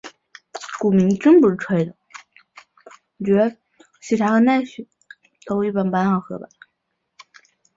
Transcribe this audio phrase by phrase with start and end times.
[0.01, 0.01] 角色由系列主设计师之
[1.11, 1.37] 一的猪股睦
[5.83, 5.93] 美
[6.27, 6.43] 设计。